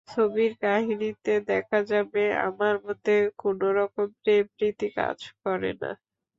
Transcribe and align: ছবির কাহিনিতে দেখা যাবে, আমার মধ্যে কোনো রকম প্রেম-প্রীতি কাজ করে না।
ছবির 0.07 0.51
কাহিনিতে 0.61 1.33
দেখা 1.49 1.79
যাবে, 1.91 2.19
আমার 2.47 2.75
মধ্যে 2.85 3.13
কোনো 3.39 3.67
রকম 3.79 4.07
প্রেম-প্রীতি 4.21 4.87
কাজ 4.97 5.17
করে 5.43 5.71
না। 5.81 5.91